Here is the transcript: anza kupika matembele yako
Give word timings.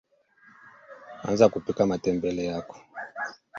anza 1.23 1.45
kupika 1.53 1.85
matembele 1.85 2.43
yako 2.45 2.77